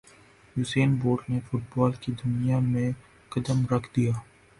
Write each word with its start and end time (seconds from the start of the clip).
Usain 0.55 0.89
bolt 1.01 1.29
نے 1.29 1.39
football 1.47 1.91
کی 2.01 2.11
دنیا 2.21 2.57
میں 2.71 2.89
قدم 3.31 3.59
رکھ 3.71 3.87
دیا 3.95 4.11